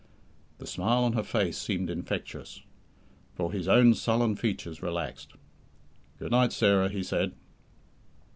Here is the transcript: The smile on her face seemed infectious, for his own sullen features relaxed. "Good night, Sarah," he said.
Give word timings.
The 0.57 0.65
smile 0.65 1.03
on 1.03 1.13
her 1.13 1.21
face 1.21 1.59
seemed 1.59 1.87
infectious, 1.91 2.63
for 3.35 3.51
his 3.51 3.67
own 3.67 3.93
sullen 3.93 4.35
features 4.35 4.81
relaxed. 4.81 5.33
"Good 6.17 6.31
night, 6.31 6.51
Sarah," 6.53 6.89
he 6.89 7.03
said. 7.03 7.33